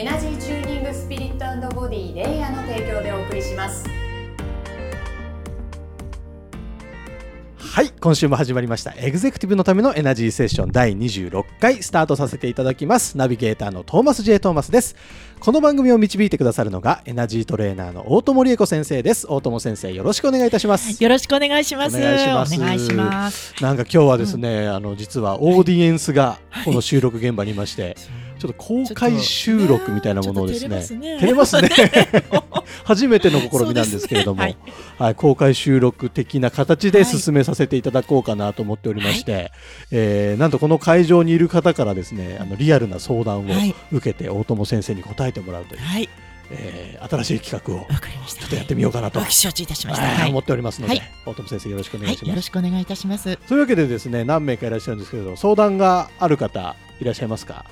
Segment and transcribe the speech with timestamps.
[0.00, 3.84] エナジーチューニングスピリットボディレイヤーの提供でお送りします。
[7.58, 7.89] はい。
[8.00, 8.94] 今週も始まりました。
[8.96, 10.72] エグゼクティブのためのエナジーセッション。
[10.72, 13.18] 第26回スタートさせていただきます。
[13.18, 14.96] ナビゲーターのトーマス J トーマスです。
[15.38, 19.26] この番組を導いてくださるのがエナジートレーナーの大友理恵子先生です。
[19.28, 21.02] 大友先生よろしくお願いいたします。
[21.02, 21.96] よろしくお願いします。
[21.98, 22.14] お願
[22.74, 23.54] いします。
[23.62, 27.96] なんか今日はですね、うん、あの実はオーディエンスがこの収録現場にいまして、はい。
[28.40, 31.68] ちょっと公開収録みたいなものをですね、照れますね。
[32.84, 34.42] 初めての試みなんですけれども、ね。
[34.42, 34.56] はい、
[34.98, 39.50] はい、公開収録的な形で進めさせていただこうかなと思っておりまして、はい、
[39.92, 43.44] えー、なんとこの会場にいる方からですねあのリアルな相談を
[43.92, 45.80] 受けて、大友先生に答えてもらうという。
[45.80, 46.08] はい。
[46.52, 47.86] えー、新しい企画を
[48.26, 53.36] ちょっとやってみようかなと承知いたしました、はい、思っておりますので、はい、大友先生よろしくお願いします、はい、よろしくお願いいたします。
[53.36, 57.66] というわけでですね何名かいらっしゃるんですけれど相談がある方いらっしゃいますか？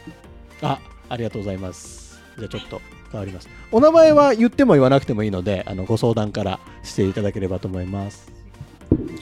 [0.62, 2.20] あありがとうございます。
[2.38, 2.80] じゃあちょっと
[3.10, 3.48] 変わります。
[3.72, 8.37] お名前は言っても言わなくてもいいので、あのご相談からしていただければと思います。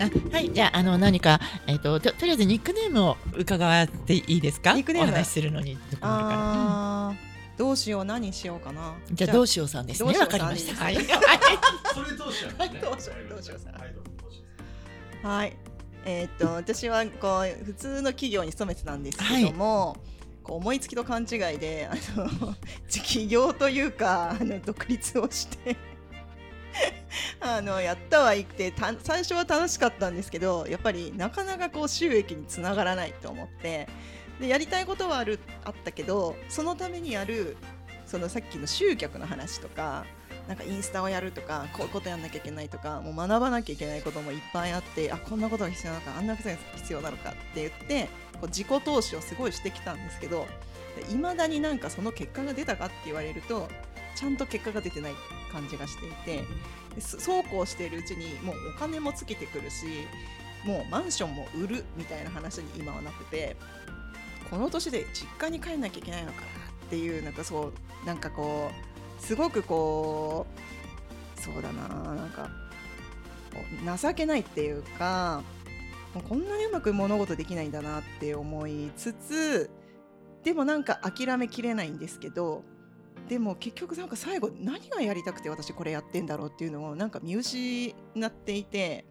[0.00, 4.72] あはいじゃああの何かえっ、ー、とととりあえずニックネームを伺っていいですか？
[4.74, 5.10] ニックネーム？
[5.10, 7.18] お話しするのにあ、うん、
[7.56, 8.94] どうしよう何しようかな。
[9.12, 10.18] じゃあどうしようさんですね。
[10.18, 10.84] わかりました。
[10.84, 10.96] はい。
[10.96, 11.06] それ
[12.16, 12.80] どうしよう、ね。
[12.80, 15.26] どうしようどうしようさん。
[15.28, 15.56] はい。
[16.04, 19.88] えっ、ー、と私はこう普通の企業に勤めてたんですけども。
[19.88, 22.54] はいこう思いつきと勘違いであの
[22.88, 25.76] 起業というかあの独立をして
[27.46, 33.88] あのやったはいって最初は楽しかったんですけどやっぱりなかなかこう収益につながらないと思って
[34.40, 37.56] でやりたいことはあるあったけどそのためにやる
[38.04, 40.04] そのさっきの集客の話とか
[40.48, 50.46] なんかインスタをやるとかこういうことやんなきゃいけないとかもう学ばなきゃいけないこともいっぱいあってあこんなことが必要なのかあんなことが必要なのかって言ってこう自己投資をすごいしてきたんですけど
[51.10, 53.68] いまだになんかその結果が出たかって言われると
[54.16, 55.12] ちゃんと結果が出てない
[55.52, 56.44] 感じがしていて
[57.00, 59.86] そうこうしているうちにもうお金も尽きてくるし
[60.64, 63.56] もうマンションも売るみたいな話に今はなって
[64.50, 66.48] この年で実家に帰んなきゃいけないのかなっ
[66.88, 67.72] ていうなんかそ
[68.04, 68.70] うなんかこ
[69.20, 70.46] うすごくこ
[71.36, 72.48] うそうだななんか
[74.00, 75.42] 情けないっていうか
[76.28, 79.70] こんなにうまく物事できないんだなって思いつつ
[80.44, 82.62] でもなんか諦めきれないんですけど
[83.28, 87.94] でも結局なんか最後何がやりたくて私これやってんだろうっていうのをなんか見失
[88.24, 89.04] っていて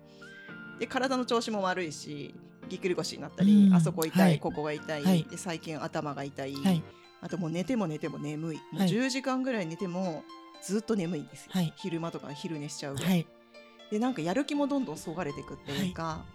[0.80, 2.34] で体の調子も悪いし
[2.70, 6.84] ぎっくり腰になったり、あそこ痛い、はい、ここが痛い、はい、で最近頭が痛い、はい、
[7.22, 8.58] あともう寝ても寝ても眠い。
[8.58, 10.24] もう10時間ぐらい寝ても
[10.64, 13.28] ずっと眠いんですよ、昼間とか昼寝しちゃうぐらい、
[13.92, 16.26] でなんかやる気もどんどんそがれていくっていうか、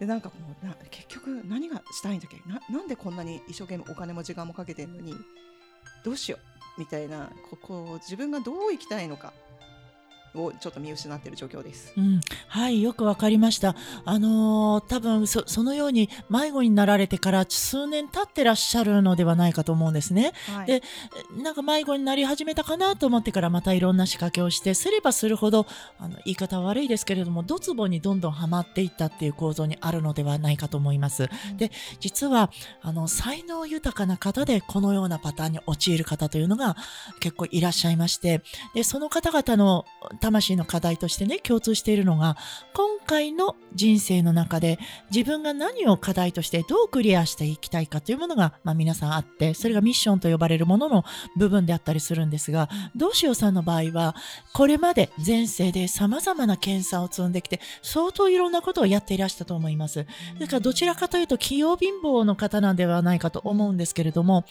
[0.00, 2.38] でなんかもうな結局何がしたいんだっけ？
[2.50, 5.14] ななんでこんなに一生懸命お金も時間もかけてるのに
[6.04, 6.51] どうしよう？
[6.78, 9.32] みたいなここ自分がどう生きたいのか。
[10.34, 11.92] をちょっと見失っている状況です。
[11.96, 13.74] うん、はいよくわかりました。
[14.04, 20.32] あのー、多分そそのように迷子になられてから数年経ってらっしゃるのではないかと思うんですね。
[20.54, 20.82] はい、で
[21.42, 25.66] なんか迷子になり始めたかなと思ってからまたいろんな仕掛けをしてすればするほど
[25.98, 31.28] あの言い方は悪いですけれどもドツボにどんどんはまっていったっていう構造にあるのではないかと思います。
[31.50, 32.50] うん、で実は
[32.80, 36.76] あの才能豊かな方でこのようなパターンに陥る方というのが
[37.20, 38.42] 結構いらっしゃいまして
[38.74, 39.84] でその方々の
[40.22, 42.36] 魂の課題としてね、共通しているのが、
[42.72, 44.78] 今回の人生の中で
[45.14, 51.04] 自分が何を課題としてどうクリアしていきたいかというものが、まあ、皆さんあって、それがミッションと呼ばれるものの
[51.36, 54.14] 部分であったりするんですが、どうしようさんの場合は、
[54.52, 60.06] これまで前世で様々な検査を積んできて、相当いろんなことをやっていらしたと思います。
[60.38, 64.44] だからどちらかというと、器用貧乏の方なんではないかと思うんですけれども、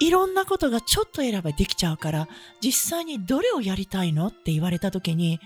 [0.00, 2.28] いろんなことがちょっと選べできちゃうから、
[2.60, 5.38] 実際にどれをやりたいのって言われた時に、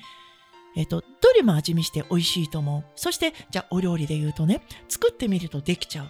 [0.76, 2.84] えっと、どれも味見して美味しいと思う。
[2.96, 6.08] そして、じゃあお料理で言うとね、作ってみるとできちゃう。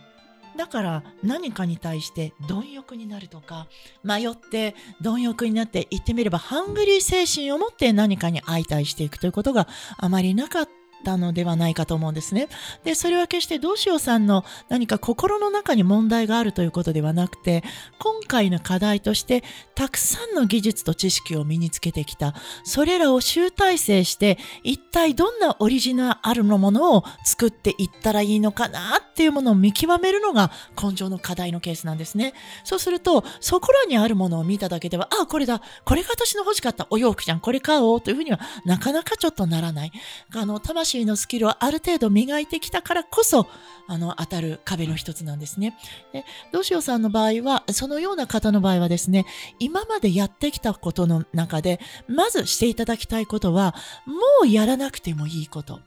[0.56, 3.66] だから何かに対して貪欲になるとか
[4.04, 9.66] 迷って貪欲になって言ってみればハングリー精神を持って何かに相対していくということが
[9.98, 12.48] あまりなかったったのではないかと思うんですね。
[12.82, 17.62] で、それは決してどうしようさんの何か心の中に問題があるということではなくて、
[17.98, 22.34] 今回の課題としてたくさんの技術と知識を身につけてきた、
[22.64, 30.50] それらを集大成して、一体どんなオリジナルのものを作っていったらいいのかなっていうものを見極めるのが
[30.82, 32.32] 根性の課題のケースなんですね。
[32.64, 39.92] そうすると、そこらにあるものを見ただけでは、あ、これだ、これが私の欲しかったお洋服じゃん、これ買おうというふうにはなかなかちょっとならない。
[40.34, 43.48] あの、魂のスキルをある程度磨いてきたからこそ、
[43.86, 45.76] あの、当たる壁の一つなんですね。
[46.12, 49.26] で、どうしようさんの場合は、そのような方の場合はですね、
[49.58, 53.74] 今までやってきたことの中で、まずしていただきたいことは、
[54.06, 54.14] も
[54.44, 55.80] うやらなくてもいいこと。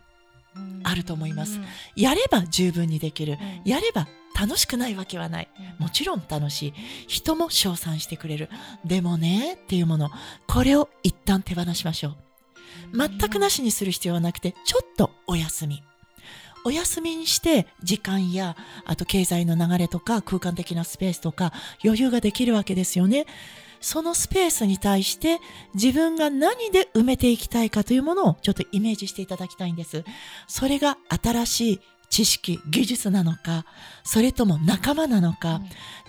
[0.84, 1.60] あると思います。
[1.96, 3.38] やれば十分にできる。
[3.64, 4.08] やれば
[4.40, 5.50] 楽しくないわけはない。
[5.78, 6.74] もちろん楽しい。
[7.08, 8.50] 人も称賛してくれる。
[8.86, 10.10] でもね、っていうもの。
[10.48, 12.27] これを一旦手放しましょう。
[12.94, 15.84] 全くなしにする必要はなくて、ちょっとお休み。
[16.66, 23.26] お休みにして時間やあと経済の流れとか空間的なスペースとか余裕ができるわけですよね。
[23.80, 25.40] そのスペースに対して
[25.76, 30.04] 自分が何で埋めていきたいかというものをちょっとイメージしていただきたいんです。
[30.48, 31.80] それが新しい
[32.10, 33.66] 知識、技術なのか、
[34.04, 35.62] それとも仲間なのか、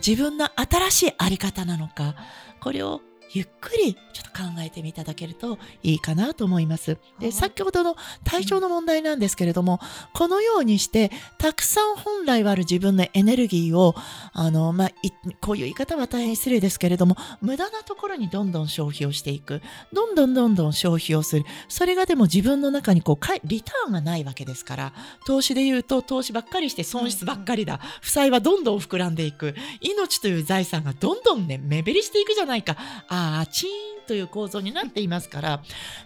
[0.04, 2.14] 自分の新しいあり方なのか、
[2.60, 3.00] これを
[3.32, 6.96] ゆっくりちょっと考えてみいただけるといいかなと思います。
[7.20, 9.80] で、先ほどの体調の問題なんですけれども、
[10.14, 13.94] このようにして、たくさん本来はある自分のエネルギーを、
[14.32, 14.90] あの、まあ、
[15.40, 19.60] こういう言い方は大変失礼ですけれども、無駄なところにどんどん消費をしていく。
[19.92, 21.44] どんどんどんどん消費をする。
[21.68, 24.92] それがでも自分の中にこう、リターンがないわけですから、
[25.26, 27.78] 投資で言うと投資ばっかりして損失ばっかりだ。
[28.00, 29.54] 負債はどんどん膨らんでいく。
[29.80, 32.76] 命という財産がどんどんね、目減りしていくじゃないか。
[33.08, 35.62] ああ、チーンという構造になっていますから、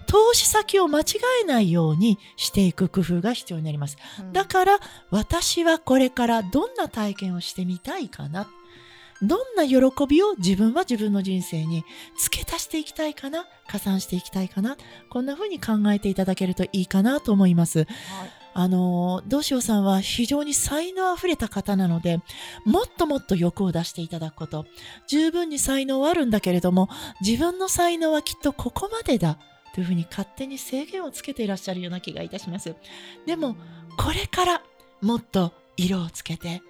[0.06, 1.04] 投資先を間違
[1.42, 3.96] えないようにしていく工夫が必要になります。
[4.32, 4.78] だから、
[5.10, 8.48] 私はこれからどんな体験をしてみたいかな。
[9.22, 9.76] どんな喜
[10.08, 11.84] びを自分は自分の人生に
[12.18, 14.76] 付け足していきたいかな加算していきたいかな
[15.10, 17.78] こんな風に考えていただけるといいかなと思います。
[17.78, 22.20] はいあの、どうしようさんは非常に才能あふれた方なので、
[22.64, 24.66] もっともっと欲を出していただくこと。
[25.06, 26.88] 十分に才能はあるんだけれども、
[27.20, 29.38] 自分の才能はきっとここまでだ。
[29.75, 32.75] というふうに勝手に制限をつけていらっしゃるような気がいたします。
[33.26, 33.56] でも、
[33.96, 34.62] これから
[35.00, 36.62] もっと色をつけて、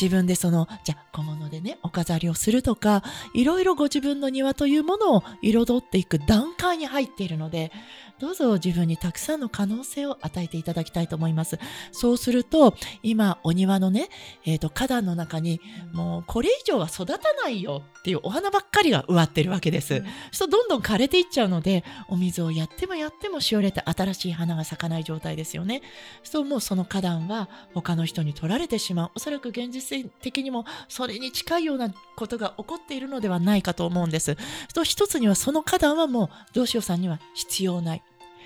[0.00, 3.02] 自分でその、じゃあ小物でね、お飾りをするとか、
[3.34, 7.72] いろいろご自分の庭というものを彩っていく段階に入っているので、
[8.22, 11.58] どうぞ自分にたくさんの可能性を与えていただきたいと思います。
[11.90, 14.08] そうすると、今、お庭のね、
[14.44, 15.60] えっ、ー、と、花壇の中に、
[15.92, 19.94] もうこれ以上は育たないよっていうお花ばっかりが植わってるわけです。
[19.94, 25.82] うん、そうどんどん枯れていっちゃうので、お水をやってもやってもしおれて新しい花が咲かない状態ですよね。
[26.22, 29.10] そうもうその花壇は他の人に取られてしまう。
[29.16, 29.81] おそらく現実
[30.20, 34.36] 的にもそれに近いようなことが起こっているのではないかと思うんです。
[34.74, 38.02] と一つにはその花壇はもうどうしようさんには必要ない。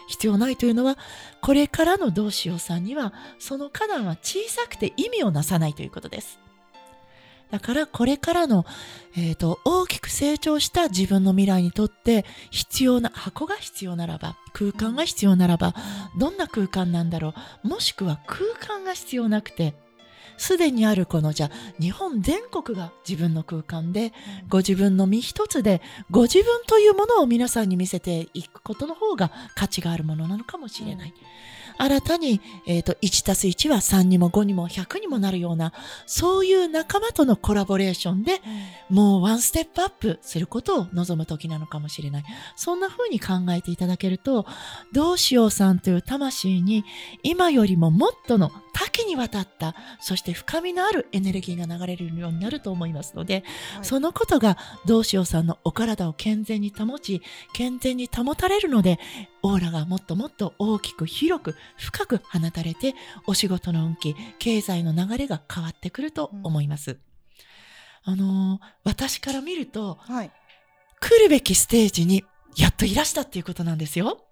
[0.09, 0.97] 必要ないというのは、
[1.41, 6.39] これからのどうしようさんには、その花壇は小さくて意味をなさないということです。
[7.51, 8.65] だからこれからの、
[9.17, 15.75] えーと、大きく成長した自分の未来にとって必要な箱が必要ならば空間が必要ならば
[16.19, 17.35] どんな空間なんだろ
[17.65, 19.75] うもしくは空間が必要なくて
[20.37, 21.51] すでにあるこのじゃ
[21.81, 24.13] 日本全国が自分の空間で、
[24.49, 31.15] ご自分の身一つでご自分というものを皆さんに見せていくことの方が価値があるものなのかもしれない。
[31.79, 35.73] 新たに、えーと、1たす1は3にも5にも100にもなるような
[36.07, 38.41] そういう仲間とのコラボレーションで、
[38.89, 44.47] もうワンステップアップすることを望む時なのかもしれないそんな風に考えていただけると
[44.93, 46.85] どうしようさんという魂に
[47.23, 53.43] 今よりももっとの多岐にわたったそして深みのあるエネルギーが流れるようになると思いますので、
[53.75, 57.23] はい、そのことがどうしようさんのお体を健全に保ち
[57.55, 58.99] 健全に保たれるので
[59.43, 62.95] オーラがもっともっと大きく広く深く放たれて
[63.27, 66.99] お仕事の運気経済の流れが変わってくると思います。
[68.07, 70.31] うん、あのー、私から見ると、はい、
[71.01, 72.25] 来るべきステージに
[72.59, 74.26] やっといらしたっていうことなんですよ。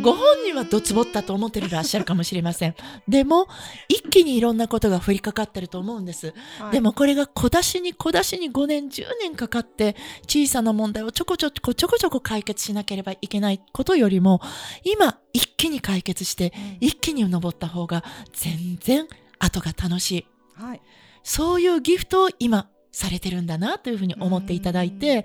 [0.00, 2.74] ご本人はどつぼったと思ってらっしゃるかもしれません。
[3.06, 3.48] でも、
[3.86, 6.32] 一気にいろんなことが降りかかってると思うんです。
[6.58, 9.94] はい、でもこれが小出しに小出しに5年、10年かかって、
[10.26, 14.40] 小さな問題をちょこちょこちょこちょこ解決しなければいけないことよりも、
[14.84, 19.06] 今、一気に解決して、一気に登った方が全然
[19.38, 20.26] 後が楽しい。
[20.54, 20.80] はい、
[21.22, 25.24] そういうギフトを今、されてるんだなというふうに思っていただいて、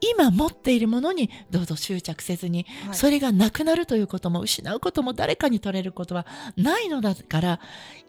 [0.00, 7.60] 今持っているものにどうぞ執着せずに、はい、それがなくなるということも失うことも誰かに取れることはないのだから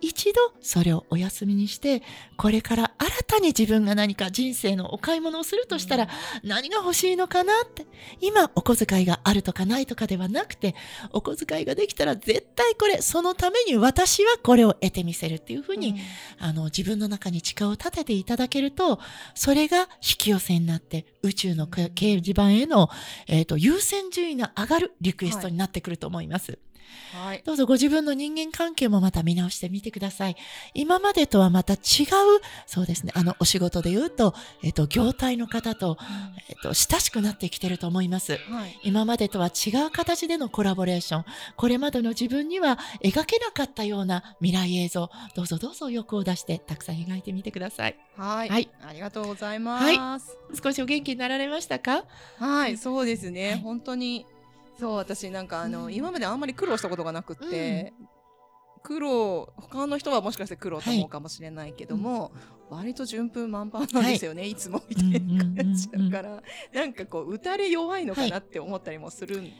[0.01, 2.04] 一度それをお休みにして
[2.38, 6.08] これから新たに自分が何か人生のお買い物をするとしたら
[6.44, 7.86] 何が欲しいのかなって
[8.22, 10.75] 今お小遣いがあるとかないとかではなくて
[11.12, 15.96] お小遣いができたら絶対これそのために私はこれを得てみせるっていうふうに、
[16.39, 18.99] うん、あの自分の中に誓を立てていただけると
[19.36, 19.88] それが引
[20.18, 22.89] き寄せになって宇宙の掲示板への、
[23.27, 26.51] えーと、優先順位が上がるリクエストになってくると思います。
[26.51, 26.69] はい
[27.13, 30.36] はい、どうぞご自分の人間関係もまた見直してみてください。
[30.74, 31.79] 今までとはまた違う、
[32.67, 35.98] そうですね、あの、お仕事で言うと、えっ、と、業態の方と、
[36.50, 47.96] えっ、と、親しくなってきてると思います、はい、今までとは違う形でのコラボレーション、これまでの自分には描けなかったような未来映像、どうぞどうぞ欲を出してたくさん描いてみてください。
[48.15, 48.50] はい。
[48.50, 49.86] はい、ありがとうございます。
[49.86, 50.58] はい。
[50.62, 52.03] 少しお元気になられましたか？
[52.38, 53.51] はい、そうですね。
[53.51, 54.25] はい、本当に
[54.79, 58.07] そう私なんかあの、うん、今まであんまり苦労したことがなくって、うん、
[58.81, 62.31] 苦労他の人はもしかして苦労と思うかもしれないけども、はい、
[62.69, 66.43] 割と順風満帆なんですよね、はい、いつもみたいな感じだから、
[66.74, 69.51] なんかこう打たれ弱いのかなって思ったりもするん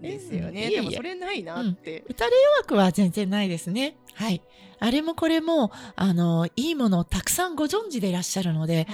[0.00, 3.96] ですよね、はい、でもそれないなって、うん、打たれ弱くは全然ないですね。
[4.14, 4.42] はい。
[4.80, 8.88] あれもこれもあのいいものをたくさんご存知でいらっしゃるので、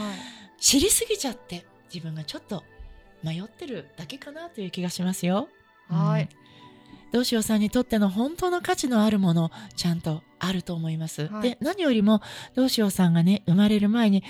[0.61, 2.62] 知りすぎちゃって自分がちょっと
[3.23, 5.49] 迷ってるだけかなという気がしますよ。
[5.88, 6.28] はい。
[7.11, 11.28] どうしようさんにとっての本当の価値のあるもの、ちゃんとあると思います。
[11.28, 12.21] はい、で、何よりも、
[12.54, 14.23] どうしようさんがね、生まれる前に、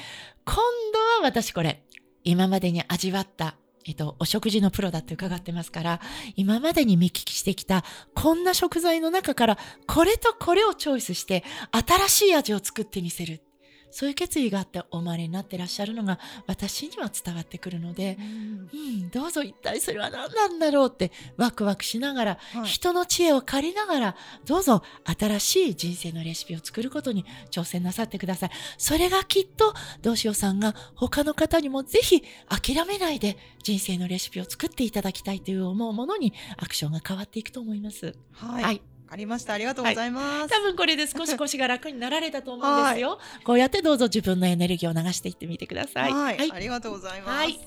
[0.44, 0.56] 今
[0.92, 1.82] 度は私これ、
[2.24, 6.00] 今までに味わった、えっと、お食事のプロだって伺ってますから、
[6.36, 7.84] 今までに見聞きしてきた、
[8.14, 13.42] こんな食材の中から、これとこれをチョイスして、新しい味を作ってみせる。
[13.90, 24.82] そういう決意があってお生まれになってらっしゃるのが私には伝わってくるので、うん、うん、どうぞ一体それは何なんだろうってワクワクしながら、はい、人の知恵を借りながらどうぞ
[25.18, 28.50] 新しい人生のレシピを作ることに挑戦なさってください。
[28.76, 38.14] それがきっとどうしようさんが他の方にもぜひ諦めないで人生のレシピを作っていただきたいという思うものにアクションが変わっていくと思います。
[38.32, 39.54] はい、はいかりました。
[39.54, 40.40] ありがとうございます。
[40.40, 43.10] はい、多分これで少し 腰が楽になられたと思うんですよ。
[43.10, 46.12] はい、こうやってどうぞ自分のエネルギーを流していってみてください。
[46.12, 47.30] はい、はい、ありがとうございます。
[47.30, 47.60] はい、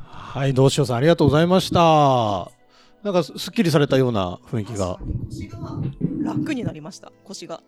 [0.00, 2.50] はい、どうしようさんありがとうございました。
[3.02, 4.98] なんかすっきりされたような雰囲気が。
[5.28, 5.58] 腰が
[6.24, 7.12] 楽になりました。
[7.24, 7.62] 腰が。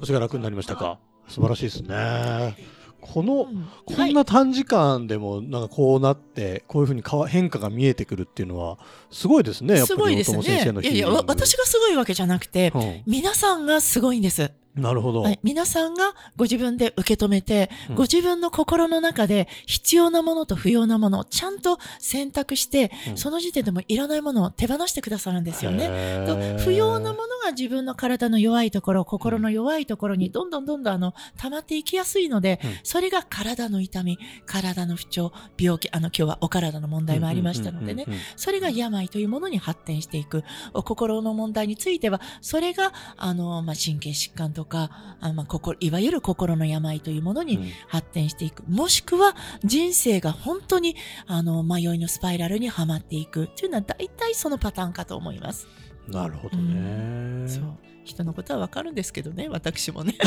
[0.00, 0.98] 腰が楽になりましたか。
[1.28, 2.56] 素晴らしいですね。
[3.02, 8.78] この、うん、こんな短時間でもなんかこうなって、こういうふうに変化が見えてくるっていうのは
[9.10, 9.78] すごいですね。
[9.78, 10.42] すごいですね。
[10.82, 14.52] いやいや私がすごいわけじゃなくて、うん、皆さんがすごいんです。
[14.74, 15.38] なるほど、はい。
[15.42, 26.56] 皆さんがご自分で受け止めて、うん、ご自分の心の中で必要なものと不要なものをちゃんと選択して、うん、その時点でもいらないものを手放してくださるんですよね。
[26.64, 40.44] 不要なものが自分の体の弱いところ、心の弱いところにどんどんどんどんあの溜まっていきやすいので、うん、それが体の痛み、体の不調、病気、あの今日はお体の問題もありましたのでね、それが病というものに発展していく。
[40.72, 50.94] 心の問題については、それがあの、まあ、神経疾患ととかあ、まあ、心いわゆる心の病というものに発展していく、うん、もしくは人生が本当に
[51.26, 53.48] あの迷いのスパイラルにはまっていく。
[53.56, 55.66] というのは大体そのパターンかと思います。
[56.08, 60.16] なるほどね、うん、そう人のことはわかるんですけどね、私もね。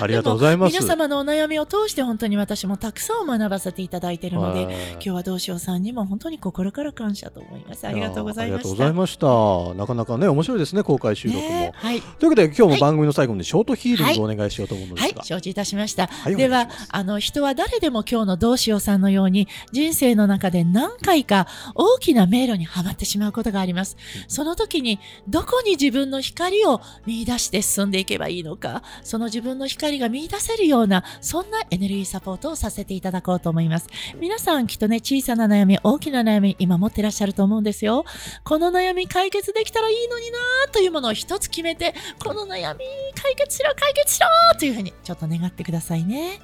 [0.00, 0.72] ありがとうございます。
[0.72, 4.62] 皆様のお悩みを通して本当に私もたくさん学ばせていただいているので、
[4.94, 7.86] 今日はどうしようさんにも本当に心から感謝と思います。
[7.86, 8.68] ありがとうございました。
[8.68, 9.74] ありがとうございました。
[9.74, 11.48] なかなかね、面白いですね、公開収録も。
[11.48, 12.00] ね、はい。
[12.00, 15.02] というわけで、今日も番組の最後にショートヒーリングをお願いしようと思うんですが。
[15.02, 16.06] はい、はい、承知いたしました。
[16.06, 23.96] はい、では、あの、人は誰でも今日のどうしようさんのように、人生の中で何回か大きな迷路にはまってしまうことがあります。
[24.26, 33.88] その時に、どこに自分の光を見出して進んでいけばいいのか、その自分の光が見出せるような、そんなエネルギーサポートをさせていただこうと思います。
[34.20, 38.04] 皆さんきっとね、小さな悩み、大きな悩み、今持ってらっしゃると思うんですよ。
[38.44, 40.38] この悩み解決できたらいいのにな
[40.72, 44.26] というものを一つ決めて、この悩み解決しろ、解決しろ
[44.58, 46.40] というふうにちょっと願ってくださいね。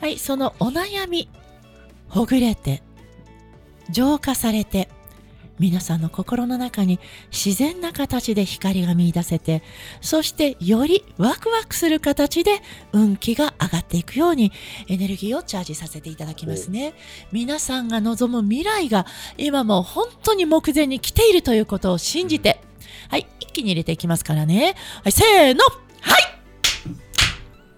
[0.00, 1.28] はい、そのお悩み、
[2.08, 2.82] ほぐれて、
[3.90, 4.88] 浄化されて、
[5.62, 6.98] 皆さんの心の中に
[7.30, 9.62] 自然な形で光が見出せて、
[10.00, 12.60] そしてよりワクワクする形で
[12.92, 14.50] 運気が上がっていくように
[14.88, 16.94] エネルギーをチャージさせていただきますね。
[17.30, 19.06] 皆さんが望む未来が
[19.38, 22.60] 今も本当に目前に来ているということを信じて、
[23.08, 24.74] はい、一気に入れていきますからね。
[25.04, 25.64] はい、せーの。
[26.00, 26.22] はい。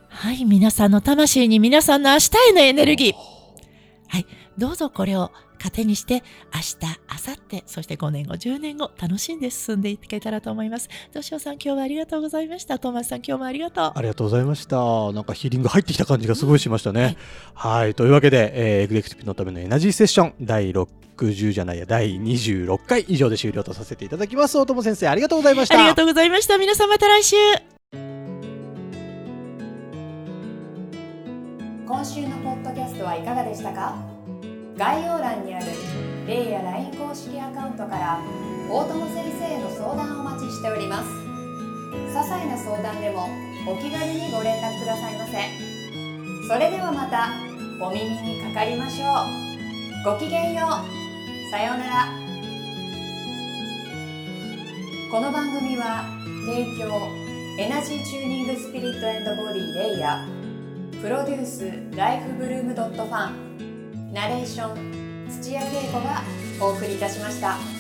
[0.09, 3.15] はい皆さんの魂に皆さんの明日へのエネルギー。
[4.09, 4.27] はい
[4.57, 5.33] どうぞこれを
[5.65, 6.23] 糧にして
[6.55, 10.89] 明日明後日そして5年後10年後楽しんで進んでいけたらと思います。
[11.13, 12.79] どうしようさん今日はありがとうございました。
[12.79, 13.93] トーマスさん今日もありがとう。
[13.95, 14.77] ありがとうございました。
[15.13, 17.07] なんかヒーリング入ってきた感じがすごいしましたね、うん、
[17.55, 24.59] はい、はい、というわけで、えー、エグゼクティブのためのエナジーセッション第60じゃないや第26回以上で終了とさせていただきます。
[24.59, 25.79] 大友先生ありがとうございました。
[25.79, 26.59] ありがとうございました。
[26.59, 27.37] 皆さんまた来週。
[31.87, 34.14] 今週のポッドキャストはいかがでしたか？
[34.77, 35.67] 概要欄にある
[36.27, 38.19] レイや LINE 公式アカウントから
[38.69, 41.09] 大友先生への相談をお待ちしております。
[42.11, 43.29] 些細な相談でも
[43.69, 45.39] お気軽にご連絡くださいませ。
[46.49, 47.31] それではまた
[47.85, 49.05] お耳にかかりましょ
[50.11, 50.13] う。
[50.13, 51.51] ごきげんよう。
[51.53, 52.09] さようなら。
[55.09, 56.03] この番組は
[56.47, 56.91] 提供
[57.63, 61.01] エナジーチューニングスピリットボディレイヤー。
[61.01, 63.44] プロデュースライフブルームドットファン。
[64.15, 66.23] ナレーション土屋恵子が
[66.61, 67.74] お送りいたしました。